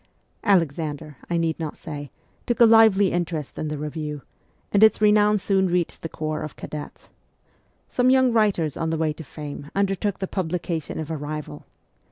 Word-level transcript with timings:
Alexander, 0.43 1.17
I 1.29 1.37
need 1.37 1.59
not 1.59 1.77
say, 1.77 2.09
took 2.47 2.59
a 2.59 2.65
lively 2.65 3.11
interest 3.11 3.59
in 3.59 3.67
the 3.67 3.77
review, 3.77 4.23
and 4.71 4.83
its 4.83 4.99
renown 4.99 5.37
soon 5.37 5.67
reached 5.67 6.01
the 6.01 6.09
corps 6.09 6.41
of 6.41 6.55
cadets. 6.55 7.11
Some 7.87 8.09
young 8.09 8.33
writers 8.33 8.75
on 8.75 8.89
the 8.89 8.97
way 8.97 9.13
to 9.13 9.23
fame 9.23 9.69
undertook 9.75 10.17
the 10.17 10.25
publication 10.25 10.97
of 10.97 11.11
a 11.11 11.17
rival. 11.17 11.67